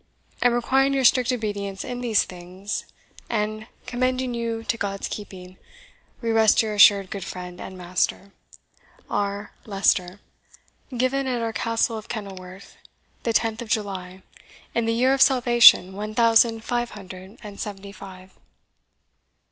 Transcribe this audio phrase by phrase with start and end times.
[0.41, 2.85] And requiring your strict obedience in these things,
[3.29, 5.57] and commending you to God's keeping,
[6.21, 8.31] we rest your assured good friend and master,
[9.11, 9.51] "R.
[9.67, 10.19] LEICESTER.
[10.97, 12.77] "Given at our Castle of Kenilworth,
[13.21, 14.23] the tenth of July,
[14.73, 18.33] in the year of Salvation one thousand five hundred and seventy five."